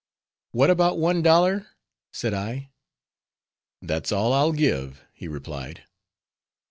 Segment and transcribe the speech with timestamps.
[0.51, 1.67] "What about one dollar?"
[2.11, 2.71] said I.
[3.83, 5.83] "That's all I'll give," he replied.